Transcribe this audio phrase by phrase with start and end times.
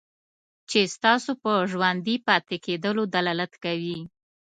[0.69, 3.99] چې ستاسو په ژوندي پاتې کېدلو دلالت کوي.